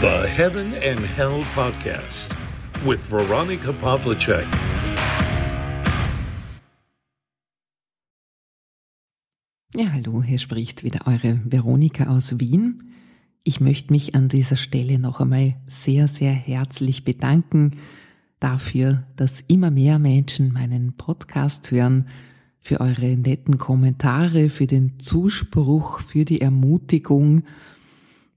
[0.00, 2.34] The Heaven and Hell Podcast
[2.86, 4.46] with Veronica Pavlicek.
[9.74, 12.94] Ja, hallo, hier spricht wieder eure Veronika aus Wien.
[13.44, 17.76] Ich möchte mich an dieser Stelle noch einmal sehr, sehr herzlich bedanken
[18.38, 22.08] dafür, dass immer mehr Menschen meinen Podcast hören,
[22.58, 27.42] für eure netten Kommentare, für den Zuspruch, für die Ermutigung.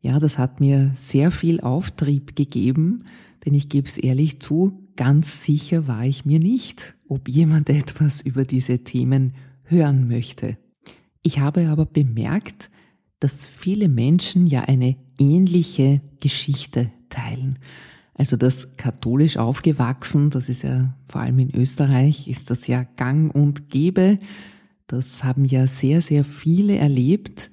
[0.04, 3.06] Ja, das hat mir sehr viel Auftrieb gegeben,
[3.46, 8.20] denn ich gebe es ehrlich zu, ganz sicher war ich mir nicht, ob jemand etwas
[8.20, 10.58] über diese Themen hören möchte.
[11.22, 12.70] Ich habe aber bemerkt,
[13.22, 17.60] dass viele Menschen ja eine ähnliche Geschichte teilen.
[18.14, 23.34] Also das katholisch aufgewachsen, das ist ja vor allem in Österreich, ist das ja gang
[23.34, 24.20] und gäbe.
[24.86, 27.50] Das haben ja sehr, sehr viele erlebt.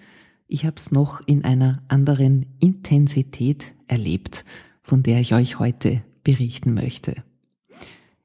[0.52, 4.44] Ich habe es noch in einer anderen Intensität erlebt,
[4.82, 7.22] von der ich euch heute berichten möchte.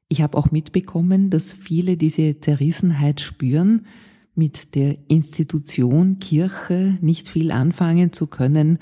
[0.08, 3.86] Ich habe auch mitbekommen, dass viele diese Zerrissenheit spüren,
[4.34, 8.80] mit der Institution Kirche nicht viel anfangen zu können,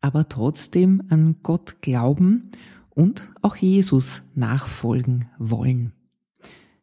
[0.00, 2.52] aber trotzdem an Gott glauben
[2.90, 5.90] und auch Jesus nachfolgen wollen.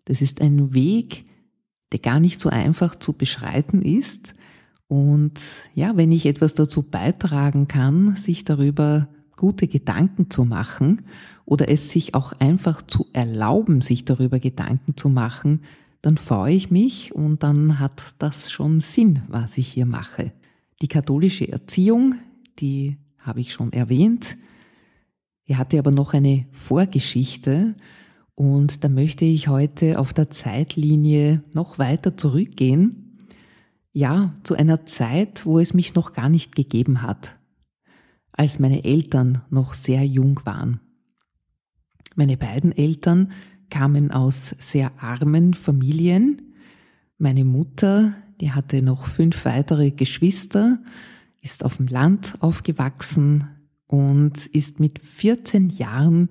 [0.03, 1.23] Das ist ein Weg,
[1.93, 4.35] der gar nicht so einfach zu beschreiten ist.
[4.91, 5.39] Und
[5.73, 11.03] ja, wenn ich etwas dazu beitragen kann, sich darüber gute Gedanken zu machen
[11.45, 15.61] oder es sich auch einfach zu erlauben, sich darüber Gedanken zu machen,
[16.01, 20.33] dann freue ich mich und dann hat das schon Sinn, was ich hier mache.
[20.81, 22.15] Die katholische Erziehung,
[22.59, 24.35] die habe ich schon erwähnt,
[25.47, 27.75] die hatte aber noch eine Vorgeschichte
[28.35, 33.00] und da möchte ich heute auf der Zeitlinie noch weiter zurückgehen.
[33.93, 37.35] Ja, zu einer Zeit, wo es mich noch gar nicht gegeben hat,
[38.31, 40.79] als meine Eltern noch sehr jung waren.
[42.15, 43.31] Meine beiden Eltern
[43.69, 46.53] kamen aus sehr armen Familien.
[47.17, 50.79] Meine Mutter, die hatte noch fünf weitere Geschwister,
[51.41, 53.49] ist auf dem Land aufgewachsen
[53.87, 56.29] und ist mit 14 Jahren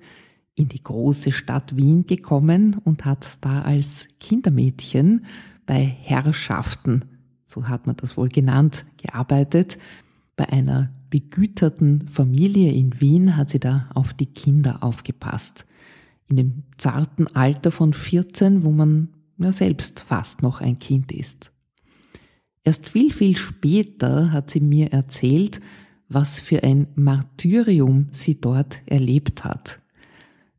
[0.55, 5.25] in die große Stadt Wien gekommen und hat da als Kindermädchen
[5.65, 7.05] bei Herrschaften,
[7.51, 9.77] so hat man das wohl genannt, gearbeitet.
[10.35, 15.65] Bei einer begüterten Familie in Wien hat sie da auf die Kinder aufgepasst
[16.31, 21.51] in dem zarten Alter von 14, wo man ja selbst fast noch ein Kind ist.
[22.63, 25.59] Erst viel, viel später hat sie mir erzählt,
[26.07, 29.79] was für ein Martyrium sie dort erlebt hat.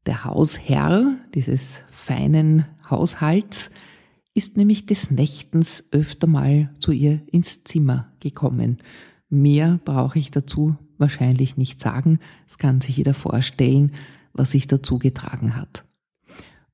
[0.06, 3.70] Der Hausherr dieses feinen Haushalts
[4.34, 8.78] ist nämlich des Nächtens öfter mal zu ihr ins Zimmer gekommen.
[9.28, 13.92] Mehr brauche ich dazu wahrscheinlich nicht sagen, das kann sich jeder vorstellen,
[14.32, 15.84] was sich dazu getragen hat.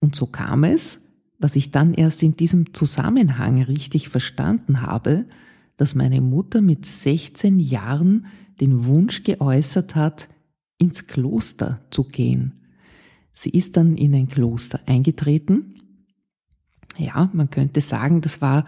[0.00, 1.00] Und so kam es,
[1.38, 5.24] was ich dann erst in diesem Zusammenhang richtig verstanden habe,
[5.76, 8.26] dass meine Mutter mit 16 Jahren
[8.60, 10.28] den Wunsch geäußert hat,
[10.78, 12.52] ins Kloster zu gehen.
[13.32, 15.77] Sie ist dann in ein Kloster eingetreten.
[16.98, 18.66] Ja, man könnte sagen, das war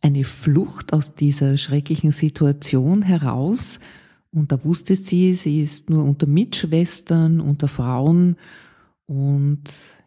[0.00, 3.80] eine Flucht aus dieser schrecklichen Situation heraus,
[4.34, 8.36] und da wusste sie, sie ist nur unter Mitschwestern, unter Frauen.
[9.06, 9.62] Und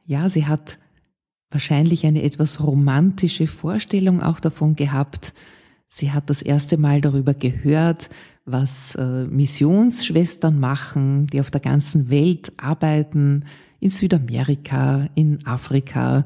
[0.05, 0.77] ja, sie hat
[1.49, 5.33] wahrscheinlich eine etwas romantische Vorstellung auch davon gehabt.
[5.87, 8.09] Sie hat das erste Mal darüber gehört,
[8.43, 13.45] was äh, Missionsschwestern machen, die auf der ganzen Welt arbeiten,
[13.79, 16.25] in Südamerika, in Afrika.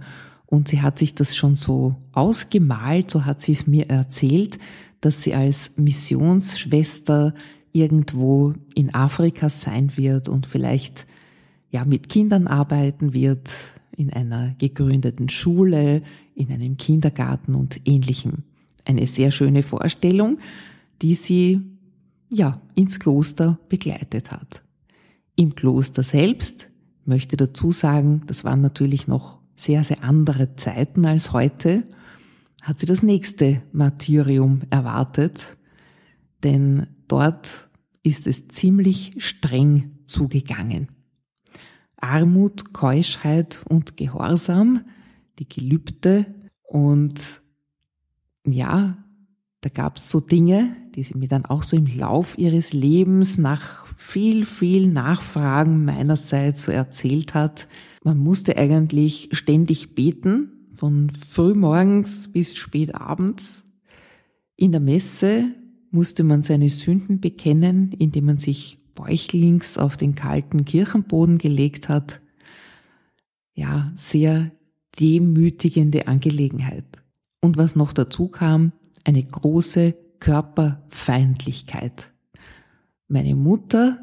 [0.52, 4.60] Und sie hat sich das schon so ausgemalt, so hat sie es mir erzählt,
[5.00, 7.34] dass sie als Missionsschwester
[7.72, 11.08] irgendwo in Afrika sein wird und vielleicht
[11.70, 13.50] ja mit Kindern arbeiten wird,
[13.96, 16.04] in einer gegründeten Schule,
[16.36, 18.44] in einem Kindergarten und ähnlichem.
[18.84, 20.40] Eine sehr schöne Vorstellung,
[21.02, 21.62] die sie
[22.30, 24.64] ja ins Kloster begleitet hat.
[25.38, 26.70] Im Kloster selbst
[27.06, 31.84] möchte dazu sagen, das waren natürlich noch sehr, sehr andere Zeiten als heute,
[32.62, 35.58] hat sie das nächste Martyrium erwartet,
[36.44, 37.70] denn dort
[38.04, 40.90] ist es ziemlich streng zugegangen.
[41.98, 44.86] Armut, Keuschheit und Gehorsam,
[45.40, 46.26] die Gelübde
[46.64, 47.42] und
[48.46, 48.98] ja,
[49.62, 53.38] da gab es so Dinge, die sie mir dann auch so im Lauf ihres Lebens
[53.38, 57.68] nach viel, viel Nachfragen meinerseits so erzählt hat.
[58.04, 63.64] Man musste eigentlich ständig beten, von frühmorgens bis spät abends.
[64.56, 65.54] In der Messe
[65.92, 72.22] musste man seine Sünden bekennen, indem man sich bäuchlings auf den kalten Kirchenboden gelegt hat.
[73.54, 74.52] Ja, sehr
[75.00, 77.04] demütigende Angelegenheit.
[77.42, 78.72] Und was noch dazu kam,
[79.04, 82.12] eine große Körperfeindlichkeit.
[83.08, 84.00] Meine Mutter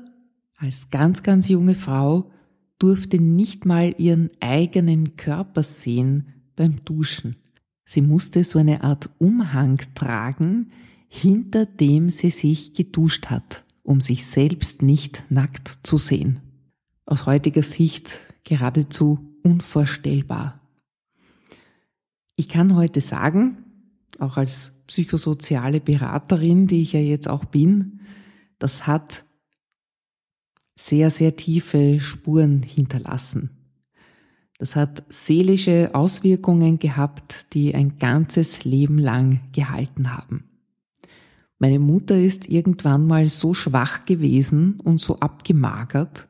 [0.56, 2.30] als ganz, ganz junge Frau
[2.78, 7.36] durfte nicht mal ihren eigenen Körper sehen beim Duschen.
[7.84, 10.70] Sie musste so eine Art Umhang tragen,
[11.08, 16.40] hinter dem sie sich geduscht hat, um sich selbst nicht nackt zu sehen.
[17.06, 20.60] Aus heutiger Sicht geradezu unvorstellbar.
[22.36, 23.64] Ich kann heute sagen,
[24.18, 28.00] auch als psychosoziale Beraterin, die ich ja jetzt auch bin,
[28.58, 29.24] das hat
[30.78, 33.50] sehr, sehr tiefe Spuren hinterlassen.
[34.58, 40.44] Das hat seelische Auswirkungen gehabt, die ein ganzes Leben lang gehalten haben.
[41.58, 46.28] Meine Mutter ist irgendwann mal so schwach gewesen und so abgemagert,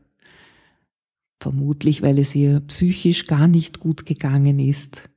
[1.41, 5.11] vermutlich weil es ihr psychisch gar nicht gut gegangen ist.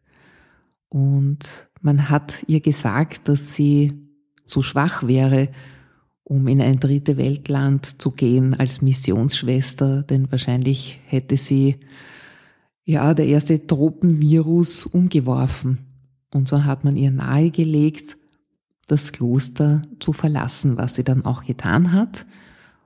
[0.90, 3.94] Und man hat ihr gesagt, dass sie
[4.46, 5.50] zu schwach wäre,
[6.24, 11.78] um in ein dritte Weltland zu gehen als Missionsschwester, denn wahrscheinlich hätte sie
[12.86, 15.80] ja der erste Tropenvirus umgeworfen.
[16.34, 18.18] Und so hat man ihr nahegelegt,
[18.88, 22.26] das Kloster zu verlassen, was sie dann auch getan hat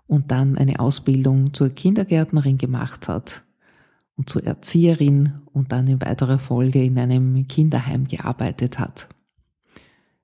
[0.07, 3.43] und dann eine Ausbildung zur Kindergärtnerin gemacht hat
[4.15, 9.09] und zur Erzieherin und dann in weiterer Folge in einem Kinderheim gearbeitet hat.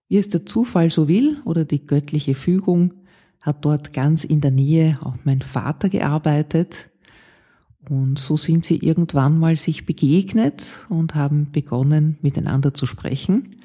[0.07, 2.93] Wie es der Zufall so will oder die göttliche Fügung,
[3.41, 6.89] hat dort ganz in der Nähe auch mein Vater gearbeitet.
[7.89, 13.55] Und so sind sie irgendwann mal sich begegnet und haben begonnen, miteinander zu sprechen.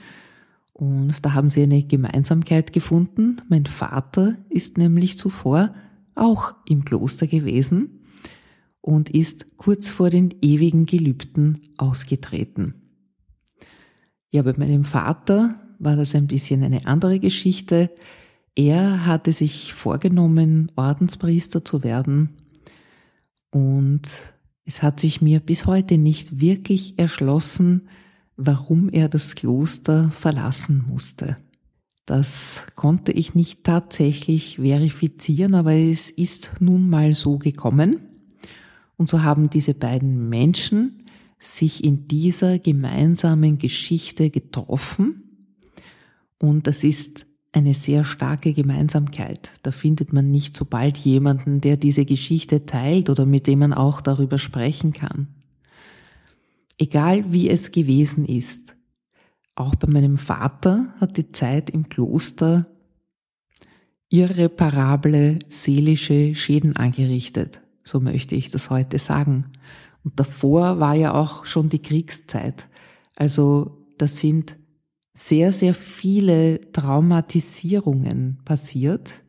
[0.72, 3.42] Und da haben sie eine Gemeinsamkeit gefunden.
[3.48, 5.74] Mein Vater ist nämlich zuvor
[6.14, 8.06] auch im Kloster gewesen
[8.80, 12.74] und ist kurz vor den ewigen Gelübden ausgetreten.
[14.30, 17.90] Ja, bei meinem Vater war das ein bisschen eine andere Geschichte.
[18.56, 22.30] Er hatte sich vorgenommen, Ordenspriester zu werden
[23.50, 24.02] und
[24.64, 27.88] es hat sich mir bis heute nicht wirklich erschlossen,
[28.36, 31.36] warum er das Kloster verlassen musste.
[32.06, 38.00] Das konnte ich nicht tatsächlich verifizieren, aber es ist nun mal so gekommen.
[38.96, 41.04] Und so haben diese beiden Menschen
[41.38, 45.50] sich in dieser gemeinsamen Geschichte getroffen.
[46.38, 47.26] Und das ist
[47.56, 49.50] eine sehr starke Gemeinsamkeit.
[49.62, 53.72] Da findet man nicht so bald jemanden, der diese Geschichte teilt oder mit dem man
[53.72, 55.28] auch darüber sprechen kann.
[56.76, 58.76] Egal wie es gewesen ist,
[59.54, 62.66] auch bei meinem Vater hat die Zeit im Kloster
[64.10, 69.46] irreparable seelische Schäden angerichtet, so möchte ich das heute sagen.
[70.04, 72.68] Und davor war ja auch schon die Kriegszeit.
[73.16, 74.56] Also das sind
[75.16, 79.24] sehr, sehr viele Traumatisierungen passiert,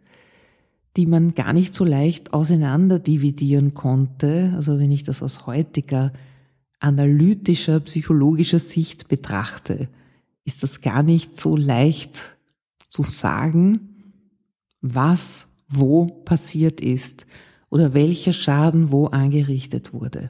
[0.98, 4.52] die man gar nicht so leicht auseinander dividieren konnte.
[4.56, 6.12] Also wenn ich das aus heutiger
[6.80, 9.88] analytischer, psychologischer Sicht betrachte,
[10.44, 12.38] ist das gar nicht so leicht
[12.90, 14.24] zu sagen,
[14.82, 17.26] was wo passiert ist
[17.70, 20.30] oder welcher Schaden wo angerichtet wurde.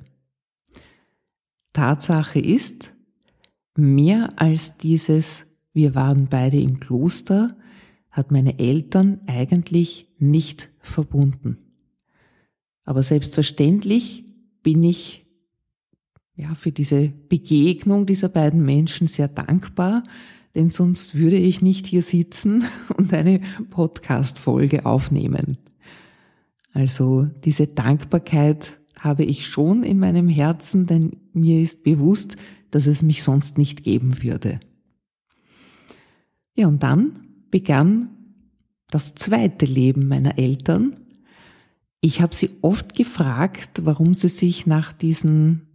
[1.74, 2.94] Tatsache ist,
[3.76, 5.47] mehr als dieses
[5.78, 7.56] wir waren beide im Kloster,
[8.10, 11.60] hat meine Eltern eigentlich nicht verbunden.
[12.84, 14.26] Aber selbstverständlich
[14.64, 15.28] bin ich
[16.36, 20.04] ja, für diese Begegnung dieser beiden Menschen sehr dankbar,
[20.56, 22.64] denn sonst würde ich nicht hier sitzen
[22.98, 25.60] und eine Podcast-Folge aufnehmen.
[26.74, 32.36] Also diese Dankbarkeit habe ich schon in meinem Herzen, denn mir ist bewusst,
[32.72, 34.60] dass es mich sonst nicht geben würde.
[36.58, 37.20] Ja, und dann
[37.52, 38.10] begann
[38.90, 40.96] das zweite Leben meiner Eltern.
[42.02, 45.68] Ich habe sie oft gefragt, warum sie sich nach diesen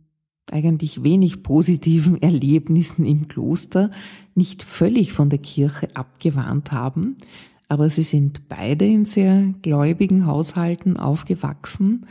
[0.50, 3.92] eigentlich wenig positiven Erlebnissen im Kloster
[4.34, 7.16] nicht völlig von der Kirche abgewandt haben,
[7.68, 12.06] aber sie sind beide in sehr gläubigen Haushalten aufgewachsen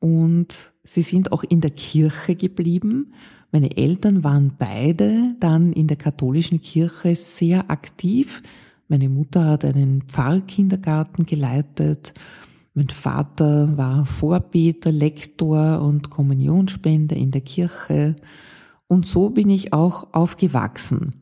[0.00, 3.14] und sie sind auch in der Kirche geblieben
[3.52, 8.42] meine Eltern waren beide dann in der katholischen Kirche sehr aktiv.
[8.88, 12.14] Meine Mutter hat einen Pfarrkindergarten geleitet.
[12.72, 18.16] Mein Vater war Vorbeter, Lektor und Kommunionspender in der Kirche.
[18.88, 21.16] Und so bin ich auch aufgewachsen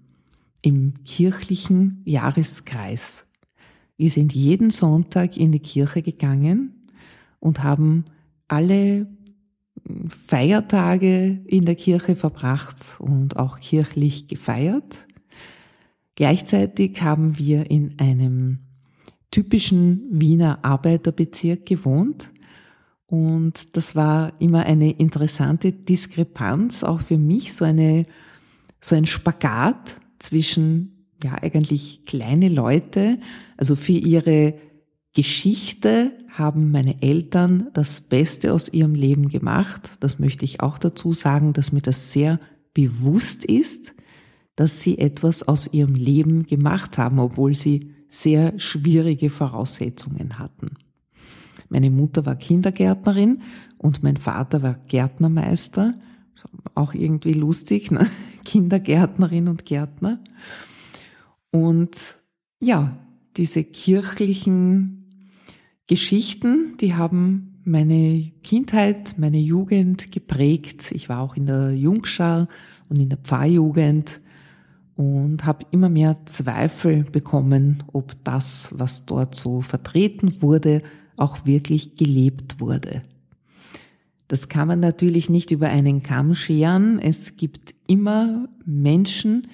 [0.62, 3.26] im kirchlichen Jahreskreis.
[3.96, 6.86] Wir sind jeden Sonntag in die Kirche gegangen
[7.40, 8.04] und haben
[8.46, 9.08] alle
[10.08, 15.06] Feiertage in der Kirche verbracht und auch kirchlich gefeiert.
[16.14, 18.58] Gleichzeitig haben wir in einem
[19.30, 22.30] typischen Wiener Arbeiterbezirk gewohnt.
[23.06, 28.06] Und das war immer eine interessante Diskrepanz, auch für mich, so eine,
[28.80, 33.18] so ein Spagat zwischen, ja, eigentlich kleine Leute,
[33.56, 34.54] also für ihre
[35.14, 39.90] Geschichte haben meine Eltern das Beste aus ihrem Leben gemacht.
[40.00, 42.38] Das möchte ich auch dazu sagen, dass mir das sehr
[42.72, 43.94] bewusst ist,
[44.56, 50.76] dass sie etwas aus ihrem Leben gemacht haben, obwohl sie sehr schwierige Voraussetzungen hatten.
[51.68, 53.42] Meine Mutter war Kindergärtnerin
[53.78, 55.94] und mein Vater war Gärtnermeister.
[56.74, 58.10] Auch irgendwie lustig, ne?
[58.44, 60.20] Kindergärtnerin und Gärtner.
[61.50, 62.18] Und
[62.60, 62.98] ja,
[63.36, 64.99] diese kirchlichen
[65.90, 70.92] Geschichten, die haben meine Kindheit, meine Jugend geprägt.
[70.92, 72.46] Ich war auch in der Jungschar
[72.88, 74.20] und in der Pfarrjugend
[74.94, 80.84] und habe immer mehr Zweifel bekommen, ob das, was dort so vertreten wurde,
[81.16, 83.02] auch wirklich gelebt wurde.
[84.28, 87.00] Das kann man natürlich nicht über einen Kamm scheren.
[87.00, 89.48] Es gibt immer Menschen,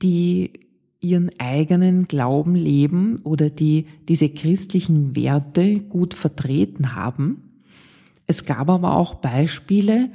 [0.00, 0.65] die
[1.06, 7.62] ihren eigenen Glauben leben oder die diese christlichen Werte gut vertreten haben.
[8.26, 10.10] Es gab aber auch Beispiele,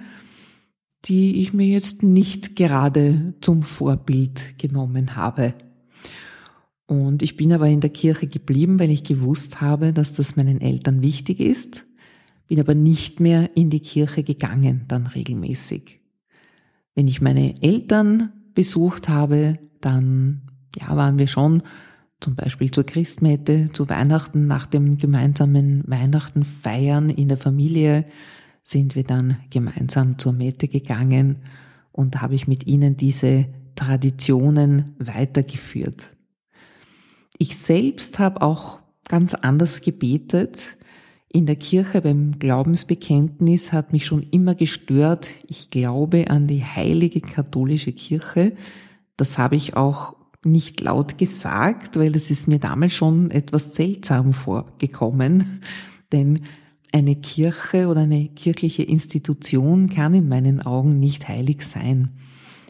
[1.06, 5.54] die ich mir jetzt nicht gerade zum Vorbild genommen habe.
[6.86, 10.60] Und ich bin aber in der Kirche geblieben, weil ich gewusst habe, dass das meinen
[10.60, 11.86] Eltern wichtig ist,
[12.48, 16.02] bin aber nicht mehr in die Kirche gegangen, dann regelmäßig.
[16.94, 21.64] Wenn ich meine Eltern besucht habe, dann ja, waren wir schon
[22.20, 28.06] zum Beispiel zur Christmette, zu Weihnachten, nach dem gemeinsamen Weihnachten feiern in der Familie,
[28.64, 31.38] sind wir dann gemeinsam zur Mette gegangen
[31.92, 36.16] und habe ich mit ihnen diese Traditionen weitergeführt.
[37.38, 40.78] Ich selbst habe auch ganz anders gebetet.
[41.28, 47.22] In der Kirche beim Glaubensbekenntnis hat mich schon immer gestört, ich glaube an die heilige
[47.22, 48.56] katholische Kirche.
[49.18, 54.34] Das habe ich auch nicht laut gesagt, weil es ist mir damals schon etwas seltsam
[54.34, 55.62] vorgekommen.
[56.12, 56.42] Denn
[56.92, 62.10] eine Kirche oder eine kirchliche Institution kann in meinen Augen nicht heilig sein.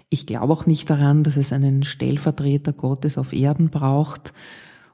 [0.10, 4.34] Ich glaube auch nicht daran, dass es einen Stellvertreter Gottes auf Erden braucht.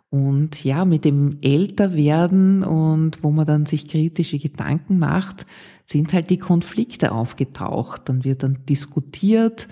[0.09, 5.45] Und ja, mit dem Älterwerden und wo man dann sich kritische Gedanken macht,
[5.85, 8.03] sind halt die Konflikte aufgetaucht.
[8.07, 9.67] Dann wird dann diskutiert,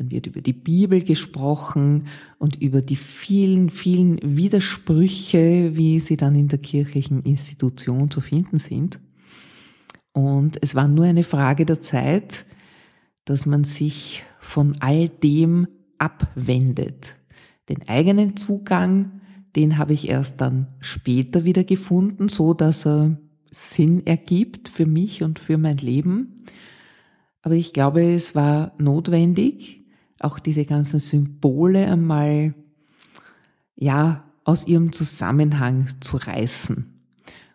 [0.00, 2.06] dann wird über die Bibel gesprochen
[2.38, 8.58] und über die vielen, vielen Widersprüche, wie sie dann in der kirchlichen Institution zu finden
[8.58, 8.98] sind.
[10.12, 12.46] Und es war nur eine Frage der Zeit,
[13.26, 17.16] dass man sich von all dem abwendet.
[17.68, 19.20] Den eigenen Zugang,
[19.54, 23.18] den habe ich erst dann später wieder gefunden, so dass er
[23.50, 26.36] Sinn ergibt für mich und für mein Leben.
[27.42, 29.79] Aber ich glaube, es war notwendig,
[30.20, 32.54] auch diese ganzen Symbole einmal,
[33.74, 36.86] ja, aus ihrem Zusammenhang zu reißen.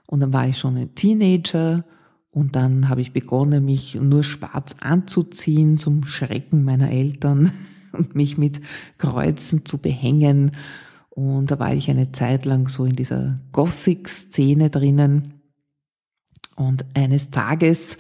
[0.08, 1.84] Und dann war ich schon ein Teenager
[2.32, 7.52] und dann habe ich begonnen, mich nur schwarz anzuziehen zum Schrecken meiner Eltern
[7.92, 8.62] und mich mit
[8.98, 10.52] Kreuzen zu behängen.
[11.10, 15.36] Und da war ich eine Zeit lang so in dieser Gothic-Szene drinnen.
[16.56, 17.98] Und eines Tages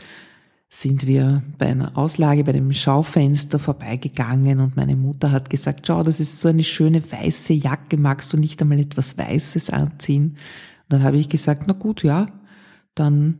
[0.81, 6.03] sind wir bei einer Auslage bei dem Schaufenster vorbeigegangen und meine Mutter hat gesagt, schau,
[6.03, 10.31] das ist so eine schöne weiße Jacke, magst du nicht einmal etwas Weißes anziehen?
[10.83, 12.27] Und dann habe ich gesagt, na gut, ja,
[12.93, 13.39] dann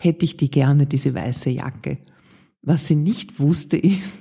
[0.00, 1.98] hätte ich die gerne, diese weiße Jacke.
[2.62, 4.20] Was sie nicht wusste ist,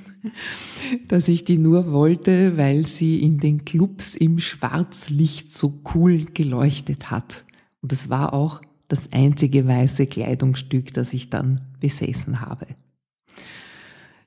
[1.08, 7.12] dass ich die nur wollte, weil sie in den Clubs im Schwarzlicht so cool geleuchtet
[7.12, 7.46] hat.
[7.82, 12.67] Und es war auch das einzige weiße Kleidungsstück, das ich dann besessen habe.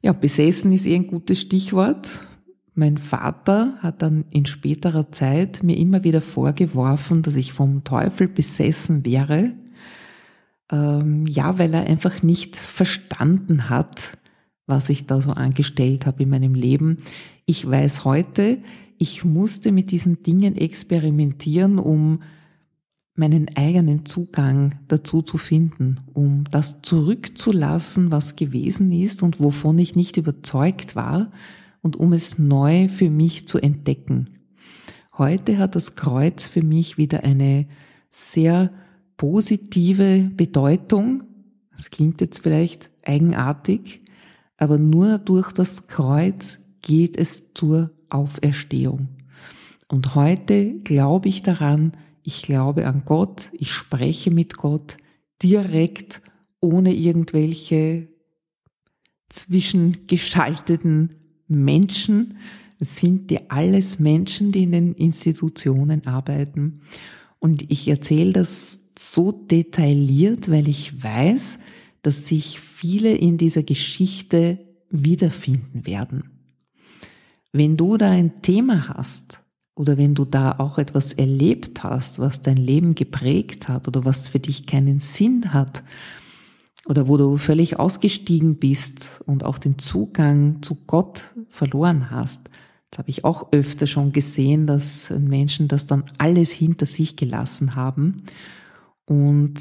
[0.00, 2.28] Ja, besessen ist eh ein gutes Stichwort.
[2.74, 8.28] Mein Vater hat dann in späterer Zeit mir immer wieder vorgeworfen, dass ich vom Teufel
[8.28, 9.52] besessen wäre.
[10.70, 14.16] Ähm, ja, weil er einfach nicht verstanden hat,
[14.66, 16.98] was ich da so angestellt habe in meinem Leben.
[17.44, 18.58] Ich weiß heute,
[18.96, 22.22] ich musste mit diesen Dingen experimentieren, um
[23.14, 29.94] meinen eigenen Zugang dazu zu finden, um das zurückzulassen, was gewesen ist und wovon ich
[29.94, 31.30] nicht überzeugt war
[31.82, 34.38] und um es neu für mich zu entdecken.
[35.18, 37.66] Heute hat das Kreuz für mich wieder eine
[38.10, 38.72] sehr
[39.18, 41.24] positive Bedeutung.
[41.76, 44.02] Das klingt jetzt vielleicht eigenartig,
[44.56, 49.08] aber nur durch das Kreuz geht es zur Auferstehung.
[49.88, 51.92] Und heute glaube ich daran,
[52.22, 54.96] ich glaube an Gott, ich spreche mit Gott
[55.42, 56.22] direkt,
[56.60, 58.08] ohne irgendwelche
[59.28, 61.10] zwischengeschalteten
[61.48, 62.38] Menschen.
[62.78, 66.82] Es sind die alles Menschen, die in den Institutionen arbeiten.
[67.38, 71.58] Und ich erzähle das so detailliert, weil ich weiß,
[72.02, 74.58] dass sich viele in dieser Geschichte
[74.90, 76.30] wiederfinden werden.
[77.52, 79.41] Wenn du da ein Thema hast
[79.74, 84.28] oder wenn du da auch etwas erlebt hast, was dein Leben geprägt hat oder was
[84.28, 85.82] für dich keinen Sinn hat
[86.86, 92.50] oder wo du völlig ausgestiegen bist und auch den Zugang zu Gott verloren hast,
[92.90, 97.74] das habe ich auch öfter schon gesehen, dass Menschen das dann alles hinter sich gelassen
[97.74, 98.18] haben
[99.06, 99.54] und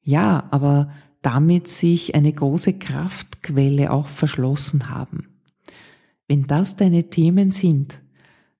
[0.00, 5.40] ja, aber damit sich eine große Kraftquelle auch verschlossen haben.
[6.28, 8.02] Wenn das deine Themen sind,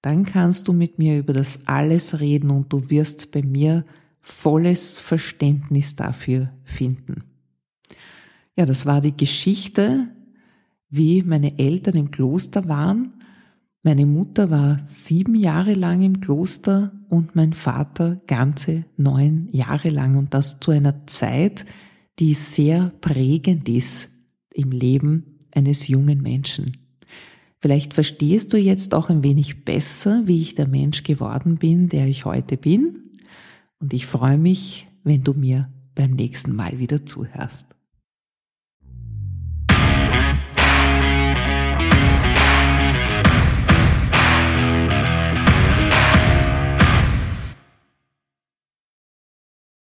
[0.04, 3.86] dann kannst du mit mir über das alles reden und du wirst bei mir
[4.20, 7.24] volles Verständnis dafür finden.
[8.54, 10.08] Ja, das war die Geschichte,
[10.90, 13.14] wie meine Eltern im Kloster waren.
[13.82, 20.16] Meine Mutter war sieben Jahre lang im Kloster und mein Vater ganze neun Jahre lang
[20.16, 21.64] und das zu einer Zeit,
[22.18, 24.10] die sehr prägend ist
[24.52, 26.83] im Leben eines jungen Menschen.
[27.64, 32.06] Vielleicht verstehst du jetzt auch ein wenig besser, wie ich der Mensch geworden bin, der
[32.06, 33.16] ich heute bin.
[33.78, 37.73] Und ich freue mich, wenn du mir beim nächsten Mal wieder zuhörst.